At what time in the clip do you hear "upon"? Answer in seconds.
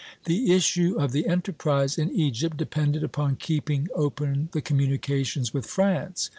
3.03-3.35